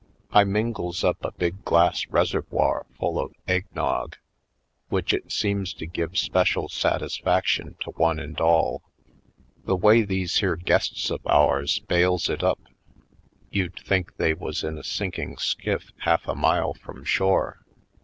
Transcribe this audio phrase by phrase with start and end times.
[0.31, 4.17] I mingles up a big glass reservoir full of egg nog,
[4.89, 8.81] which it seems to give 'special satisfaction to one and all.
[9.65, 12.59] The way these here guests of ours bails it up
[13.51, 17.59] you'd think they was in a sinking skiff half a mile from shore.